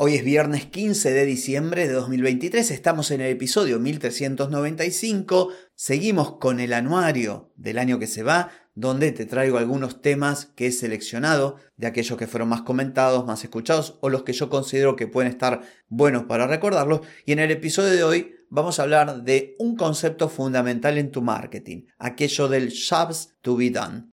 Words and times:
Hoy 0.00 0.14
es 0.14 0.22
viernes 0.22 0.66
15 0.66 1.12
de 1.12 1.26
diciembre 1.26 1.88
de 1.88 1.92
2023, 1.92 2.70
estamos 2.70 3.10
en 3.10 3.20
el 3.20 3.32
episodio 3.32 3.80
1395, 3.80 5.50
seguimos 5.74 6.36
con 6.36 6.60
el 6.60 6.72
anuario 6.72 7.50
del 7.56 7.78
año 7.78 7.98
que 7.98 8.06
se 8.06 8.22
va, 8.22 8.52
donde 8.76 9.10
te 9.10 9.26
traigo 9.26 9.58
algunos 9.58 10.00
temas 10.00 10.46
que 10.54 10.68
he 10.68 10.70
seleccionado 10.70 11.56
de 11.76 11.88
aquellos 11.88 12.16
que 12.16 12.28
fueron 12.28 12.48
más 12.48 12.62
comentados, 12.62 13.26
más 13.26 13.42
escuchados 13.42 13.98
o 14.00 14.08
los 14.08 14.22
que 14.22 14.34
yo 14.34 14.48
considero 14.48 14.94
que 14.94 15.08
pueden 15.08 15.32
estar 15.32 15.62
buenos 15.88 16.26
para 16.26 16.46
recordarlos. 16.46 17.00
Y 17.26 17.32
en 17.32 17.40
el 17.40 17.50
episodio 17.50 17.90
de 17.90 18.04
hoy 18.04 18.36
vamos 18.50 18.78
a 18.78 18.84
hablar 18.84 19.24
de 19.24 19.56
un 19.58 19.74
concepto 19.74 20.28
fundamental 20.28 20.96
en 20.96 21.10
tu 21.10 21.22
marketing, 21.22 21.86
aquello 21.98 22.46
del 22.46 22.72
jobs 22.72 23.34
to 23.42 23.56
be 23.56 23.70
done. 23.70 24.12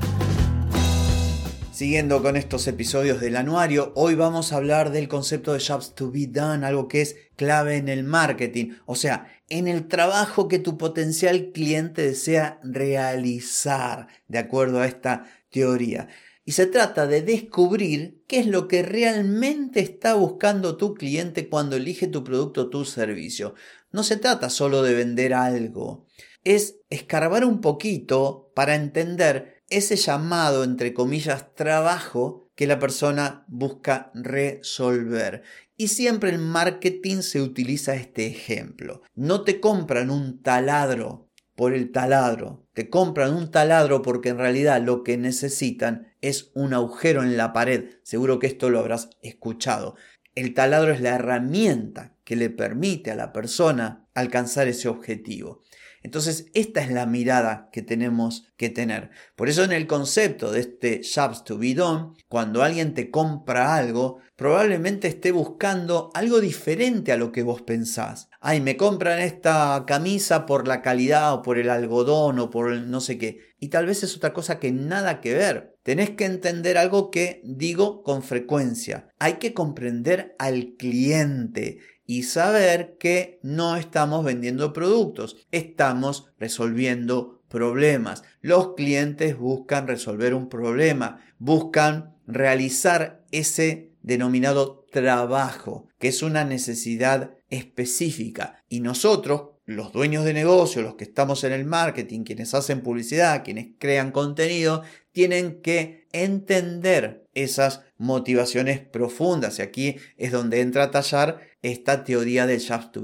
Siguiendo 1.81 2.21
con 2.21 2.37
estos 2.37 2.67
episodios 2.67 3.19
del 3.19 3.35
anuario, 3.35 3.91
hoy 3.95 4.13
vamos 4.13 4.53
a 4.53 4.57
hablar 4.57 4.91
del 4.91 5.07
concepto 5.07 5.51
de 5.51 5.59
jobs 5.59 5.95
to 5.95 6.11
be 6.11 6.27
done, 6.27 6.63
algo 6.63 6.87
que 6.87 7.01
es 7.01 7.15
clave 7.35 7.77
en 7.77 7.89
el 7.89 8.03
marketing, 8.03 8.73
o 8.85 8.93
sea, 8.93 9.33
en 9.49 9.67
el 9.67 9.87
trabajo 9.87 10.47
que 10.47 10.59
tu 10.59 10.77
potencial 10.77 11.49
cliente 11.51 12.03
desea 12.03 12.59
realizar, 12.61 14.09
de 14.27 14.37
acuerdo 14.37 14.79
a 14.79 14.85
esta 14.85 15.25
teoría. 15.49 16.07
Y 16.45 16.51
se 16.51 16.67
trata 16.67 17.07
de 17.07 17.23
descubrir 17.23 18.21
qué 18.27 18.41
es 18.41 18.45
lo 18.45 18.67
que 18.67 18.83
realmente 18.83 19.79
está 19.79 20.13
buscando 20.13 20.77
tu 20.77 20.93
cliente 20.93 21.49
cuando 21.49 21.77
elige 21.77 22.05
tu 22.05 22.23
producto 22.23 22.61
o 22.61 22.69
tu 22.69 22.85
servicio. 22.85 23.55
No 23.91 24.03
se 24.03 24.17
trata 24.17 24.51
solo 24.51 24.83
de 24.83 24.93
vender 24.93 25.33
algo, 25.33 26.05
es 26.43 26.75
escarbar 26.91 27.43
un 27.43 27.59
poquito 27.59 28.51
para 28.53 28.75
entender 28.75 29.60
ese 29.71 29.95
llamado, 29.95 30.63
entre 30.63 30.93
comillas, 30.93 31.55
trabajo 31.55 32.51
que 32.55 32.67
la 32.67 32.77
persona 32.77 33.45
busca 33.47 34.11
resolver. 34.13 35.41
Y 35.77 35.87
siempre 35.87 36.29
en 36.29 36.41
marketing 36.41 37.21
se 37.21 37.41
utiliza 37.41 37.95
este 37.95 38.27
ejemplo. 38.27 39.01
No 39.15 39.43
te 39.43 39.59
compran 39.59 40.11
un 40.11 40.43
taladro 40.43 41.29
por 41.55 41.73
el 41.73 41.91
taladro, 41.91 42.67
te 42.73 42.89
compran 42.89 43.33
un 43.33 43.49
taladro 43.51 44.01
porque 44.01 44.29
en 44.29 44.37
realidad 44.37 44.81
lo 44.81 45.03
que 45.03 45.17
necesitan 45.17 46.13
es 46.21 46.51
un 46.53 46.73
agujero 46.73 47.23
en 47.23 47.37
la 47.37 47.53
pared. 47.53 47.89
Seguro 48.03 48.39
que 48.39 48.47
esto 48.47 48.69
lo 48.69 48.79
habrás 48.79 49.09
escuchado. 49.21 49.95
El 50.35 50.53
taladro 50.53 50.93
es 50.93 51.01
la 51.01 51.15
herramienta 51.15 52.15
que 52.23 52.35
le 52.35 52.49
permite 52.49 53.11
a 53.11 53.15
la 53.15 53.33
persona 53.33 54.07
alcanzar 54.13 54.67
ese 54.67 54.87
objetivo. 54.87 55.61
Entonces, 56.03 56.47
esta 56.53 56.81
es 56.81 56.91
la 56.91 57.05
mirada 57.05 57.69
que 57.71 57.81
tenemos 57.81 58.47
que 58.57 58.69
tener. 58.69 59.11
Por 59.35 59.49
eso 59.49 59.63
en 59.63 59.71
el 59.71 59.87
concepto 59.87 60.51
de 60.51 60.61
este 60.61 61.01
jobs 61.03 61.43
to 61.43 61.57
be 61.57 61.73
done, 61.73 62.13
cuando 62.27 62.63
alguien 62.63 62.93
te 62.93 63.11
compra 63.11 63.75
algo, 63.75 64.19
probablemente 64.35 65.07
esté 65.07 65.31
buscando 65.31 66.09
algo 66.13 66.41
diferente 66.41 67.11
a 67.11 67.17
lo 67.17 67.31
que 67.31 67.43
vos 67.43 67.61
pensás. 67.61 68.29
Ay, 68.39 68.61
me 68.61 68.77
compran 68.77 69.19
esta 69.19 69.83
camisa 69.85 70.45
por 70.47 70.67
la 70.67 70.81
calidad 70.81 71.33
o 71.33 71.41
por 71.43 71.59
el 71.59 71.69
algodón 71.69 72.39
o 72.39 72.49
por 72.49 72.73
el 72.73 72.89
no 72.89 73.01
sé 73.01 73.17
qué. 73.17 73.50
Y 73.63 73.67
tal 73.67 73.85
vez 73.85 74.01
es 74.01 74.17
otra 74.17 74.33
cosa 74.33 74.59
que 74.59 74.71
nada 74.71 75.21
que 75.21 75.35
ver. 75.35 75.75
Tenés 75.83 76.09
que 76.09 76.25
entender 76.25 76.79
algo 76.79 77.11
que 77.11 77.41
digo 77.45 78.01
con 78.01 78.23
frecuencia. 78.23 79.07
Hay 79.19 79.33
que 79.33 79.53
comprender 79.53 80.35
al 80.39 80.73
cliente 80.79 81.77
y 82.07 82.23
saber 82.23 82.97
que 82.99 83.39
no 83.43 83.75
estamos 83.75 84.25
vendiendo 84.25 84.73
productos, 84.73 85.37
estamos 85.51 86.25
resolviendo 86.39 87.43
problemas. 87.49 88.23
Los 88.41 88.73
clientes 88.73 89.37
buscan 89.37 89.87
resolver 89.87 90.33
un 90.33 90.49
problema, 90.49 91.19
buscan 91.37 92.15
realizar 92.25 93.23
ese 93.29 93.91
denominado 94.01 94.87
trabajo, 94.91 95.87
que 95.99 96.07
es 96.07 96.23
una 96.23 96.45
necesidad 96.45 97.35
específica. 97.51 98.63
Y 98.69 98.79
nosotros, 98.79 99.50
los 99.65 99.91
dueños 99.91 100.25
de 100.25 100.33
negocio, 100.33 100.81
los 100.81 100.95
que 100.95 101.03
estamos 101.03 101.43
en 101.43 101.53
el 101.53 101.65
marketing, 101.65 102.23
quienes 102.23 102.53
hacen 102.53 102.81
publicidad, 102.81 103.43
quienes 103.43 103.67
crean 103.77 104.11
contenido, 104.11 104.83
tienen 105.11 105.61
que 105.61 106.07
entender 106.11 107.27
esas 107.33 107.81
motivaciones 107.97 108.79
profundas. 108.79 109.59
Y 109.59 109.61
aquí 109.61 109.95
es 110.17 110.31
donde 110.31 110.61
entra 110.61 110.85
a 110.85 110.91
tallar 110.91 111.39
esta 111.61 112.03
teoría 112.03 112.45
del 112.47 112.59
shaft 112.59 112.91
to. 112.91 113.03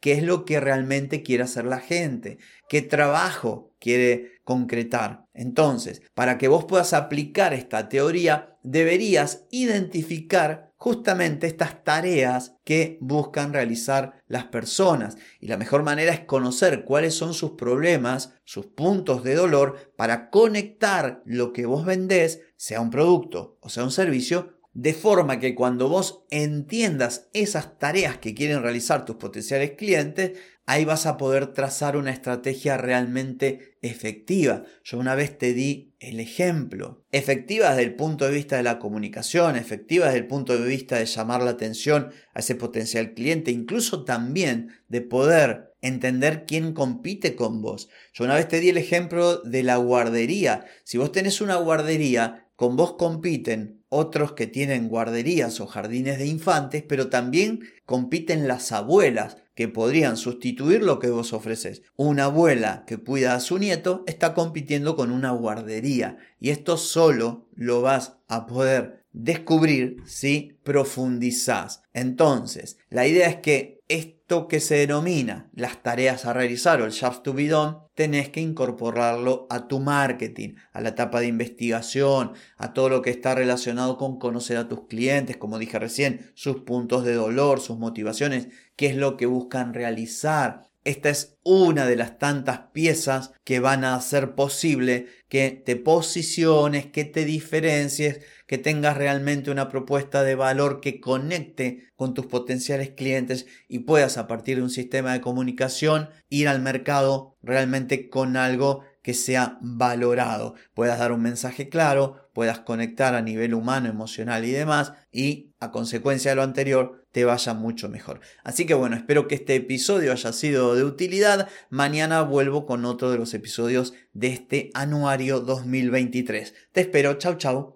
¿Qué 0.00 0.12
es 0.12 0.22
lo 0.22 0.44
que 0.44 0.60
realmente 0.60 1.22
quiere 1.22 1.44
hacer 1.44 1.64
la 1.64 1.80
gente? 1.80 2.38
¿Qué 2.68 2.82
trabajo 2.82 3.72
quiere 3.80 4.40
concretar? 4.44 5.24
Entonces, 5.34 6.02
para 6.14 6.38
que 6.38 6.48
vos 6.48 6.64
puedas 6.66 6.92
aplicar 6.92 7.54
esta 7.54 7.88
teoría, 7.88 8.56
deberías 8.62 9.46
identificar 9.50 10.65
justamente 10.76 11.46
estas 11.46 11.82
tareas 11.84 12.56
que 12.64 12.98
buscan 13.00 13.52
realizar 13.52 14.22
las 14.28 14.44
personas. 14.44 15.16
Y 15.40 15.48
la 15.48 15.56
mejor 15.56 15.82
manera 15.82 16.12
es 16.12 16.20
conocer 16.20 16.84
cuáles 16.84 17.14
son 17.14 17.34
sus 17.34 17.52
problemas, 17.52 18.34
sus 18.44 18.66
puntos 18.66 19.24
de 19.24 19.34
dolor, 19.34 19.92
para 19.96 20.30
conectar 20.30 21.22
lo 21.24 21.52
que 21.52 21.66
vos 21.66 21.84
vendés, 21.84 22.40
sea 22.56 22.80
un 22.80 22.90
producto 22.90 23.56
o 23.60 23.68
sea 23.68 23.84
un 23.84 23.90
servicio, 23.90 24.55
de 24.76 24.92
forma 24.92 25.40
que 25.40 25.54
cuando 25.54 25.88
vos 25.88 26.26
entiendas 26.28 27.30
esas 27.32 27.78
tareas 27.78 28.18
que 28.18 28.34
quieren 28.34 28.62
realizar 28.62 29.06
tus 29.06 29.16
potenciales 29.16 29.70
clientes, 29.70 30.32
ahí 30.66 30.84
vas 30.84 31.06
a 31.06 31.16
poder 31.16 31.54
trazar 31.54 31.96
una 31.96 32.10
estrategia 32.10 32.76
realmente 32.76 33.78
efectiva. 33.80 34.64
Yo 34.84 34.98
una 34.98 35.14
vez 35.14 35.38
te 35.38 35.54
di 35.54 35.94
el 35.98 36.20
ejemplo. 36.20 37.06
Efectiva 37.10 37.70
desde 37.70 37.84
el 37.84 37.94
punto 37.94 38.26
de 38.26 38.32
vista 38.32 38.58
de 38.58 38.64
la 38.64 38.78
comunicación, 38.78 39.56
efectiva 39.56 40.06
desde 40.06 40.18
el 40.18 40.26
punto 40.26 40.58
de 40.58 40.68
vista 40.68 40.98
de 40.98 41.06
llamar 41.06 41.42
la 41.42 41.52
atención 41.52 42.10
a 42.34 42.40
ese 42.40 42.54
potencial 42.54 43.14
cliente, 43.14 43.52
incluso 43.52 44.04
también 44.04 44.72
de 44.88 45.00
poder 45.00 45.74
entender 45.80 46.44
quién 46.46 46.74
compite 46.74 47.34
con 47.34 47.62
vos. 47.62 47.88
Yo 48.12 48.24
una 48.24 48.34
vez 48.34 48.46
te 48.46 48.60
di 48.60 48.68
el 48.68 48.76
ejemplo 48.76 49.38
de 49.38 49.62
la 49.62 49.76
guardería. 49.76 50.66
Si 50.84 50.98
vos 50.98 51.12
tenés 51.12 51.40
una 51.40 51.56
guardería, 51.56 52.46
con 52.56 52.76
vos 52.76 52.94
compiten 52.94 53.84
otros 53.88 54.32
que 54.32 54.46
tienen 54.46 54.88
guarderías 54.88 55.60
o 55.60 55.66
jardines 55.66 56.18
de 56.18 56.26
infantes, 56.26 56.82
pero 56.86 57.08
también 57.08 57.60
compiten 57.84 58.48
las 58.48 58.72
abuelas 58.72 59.36
que 59.54 59.68
podrían 59.68 60.16
sustituir 60.16 60.82
lo 60.82 60.98
que 60.98 61.08
vos 61.08 61.32
ofreces. 61.32 61.82
Una 61.96 62.24
abuela 62.24 62.84
que 62.86 62.98
cuida 62.98 63.34
a 63.34 63.40
su 63.40 63.58
nieto 63.58 64.04
está 64.06 64.34
compitiendo 64.34 64.96
con 64.96 65.10
una 65.10 65.30
guardería 65.30 66.18
y 66.38 66.50
esto 66.50 66.76
solo 66.76 67.48
lo 67.54 67.80
vas 67.80 68.18
a 68.28 68.46
poder 68.46 69.04
descubrir 69.12 69.96
si 70.04 70.58
profundizás. 70.62 71.82
Entonces, 71.94 72.76
la 72.90 73.06
idea 73.06 73.28
es 73.28 73.36
que 73.36 73.75
esto 73.88 74.48
que 74.48 74.60
se 74.60 74.76
denomina 74.76 75.48
las 75.54 75.82
tareas 75.82 76.24
a 76.24 76.32
realizar 76.32 76.80
o 76.80 76.84
el 76.84 76.92
jobs 76.92 77.22
to 77.22 77.32
be 77.32 77.48
done, 77.48 77.76
tenés 77.94 78.28
que 78.28 78.40
incorporarlo 78.40 79.46
a 79.50 79.68
tu 79.68 79.78
marketing, 79.78 80.54
a 80.72 80.80
la 80.80 80.90
etapa 80.90 81.20
de 81.20 81.28
investigación, 81.28 82.32
a 82.56 82.72
todo 82.72 82.88
lo 82.88 83.02
que 83.02 83.10
está 83.10 83.34
relacionado 83.34 83.96
con 83.96 84.18
conocer 84.18 84.56
a 84.56 84.68
tus 84.68 84.86
clientes, 84.86 85.36
como 85.36 85.58
dije 85.58 85.78
recién, 85.78 86.32
sus 86.34 86.62
puntos 86.62 87.04
de 87.04 87.14
dolor, 87.14 87.60
sus 87.60 87.78
motivaciones, 87.78 88.48
qué 88.74 88.86
es 88.86 88.96
lo 88.96 89.16
que 89.16 89.26
buscan 89.26 89.74
realizar, 89.74 90.68
esta 90.86 91.10
es 91.10 91.36
una 91.42 91.84
de 91.84 91.96
las 91.96 92.18
tantas 92.18 92.60
piezas 92.72 93.32
que 93.42 93.58
van 93.58 93.82
a 93.82 93.96
hacer 93.96 94.36
posible 94.36 95.08
que 95.28 95.50
te 95.50 95.74
posiciones, 95.74 96.86
que 96.86 97.04
te 97.04 97.24
diferencies, 97.24 98.20
que 98.46 98.56
tengas 98.56 98.96
realmente 98.96 99.50
una 99.50 99.68
propuesta 99.68 100.22
de 100.22 100.36
valor 100.36 100.80
que 100.80 101.00
conecte 101.00 101.88
con 101.96 102.14
tus 102.14 102.26
potenciales 102.26 102.90
clientes 102.90 103.46
y 103.68 103.80
puedas 103.80 104.16
a 104.16 104.28
partir 104.28 104.58
de 104.58 104.62
un 104.62 104.70
sistema 104.70 105.12
de 105.12 105.20
comunicación 105.20 106.08
ir 106.28 106.46
al 106.46 106.62
mercado 106.62 107.36
realmente 107.42 108.08
con 108.08 108.36
algo 108.36 108.84
que 109.06 109.14
sea 109.14 109.56
valorado, 109.60 110.56
puedas 110.74 110.98
dar 110.98 111.12
un 111.12 111.22
mensaje 111.22 111.68
claro, 111.68 112.28
puedas 112.32 112.58
conectar 112.58 113.14
a 113.14 113.22
nivel 113.22 113.54
humano, 113.54 113.88
emocional 113.88 114.44
y 114.44 114.50
demás, 114.50 114.94
y 115.12 115.52
a 115.60 115.70
consecuencia 115.70 116.32
de 116.32 116.34
lo 116.34 116.42
anterior 116.42 117.06
te 117.12 117.24
vaya 117.24 117.54
mucho 117.54 117.88
mejor. 117.88 118.18
Así 118.42 118.66
que 118.66 118.74
bueno, 118.74 118.96
espero 118.96 119.28
que 119.28 119.36
este 119.36 119.54
episodio 119.54 120.10
haya 120.10 120.32
sido 120.32 120.74
de 120.74 120.82
utilidad. 120.82 121.48
Mañana 121.70 122.22
vuelvo 122.22 122.66
con 122.66 122.84
otro 122.84 123.12
de 123.12 123.18
los 123.18 123.32
episodios 123.32 123.94
de 124.12 124.26
este 124.26 124.70
anuario 124.74 125.38
2023. 125.38 126.52
Te 126.72 126.80
espero, 126.80 127.14
chau 127.14 127.36
chau. 127.36 127.75